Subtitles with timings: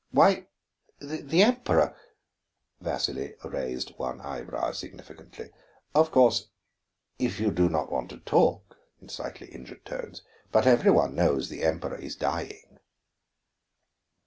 [0.09, 0.47] "Why,
[0.97, 1.95] the Emperor"
[2.81, 5.51] Vasili raised one eyebrow significantly.
[5.93, 6.49] "Of course,
[7.19, 10.23] if you do not want to talk," in slightly injured tones.
[10.51, 12.79] "But every one knows that the Emperor is dying."